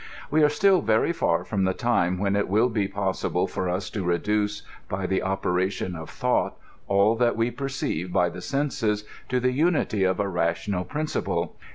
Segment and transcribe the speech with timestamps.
[0.31, 3.69] We are still very far from the time when i% will be possi ble for
[3.69, 9.03] us to reduce, by the operation of thought, all that we perceive by the senses,
[9.29, 11.55] to the unity of a rational principle.